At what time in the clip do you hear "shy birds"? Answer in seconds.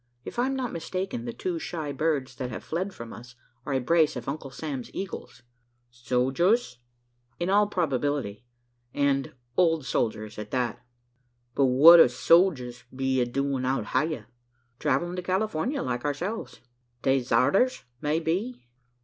1.59-2.33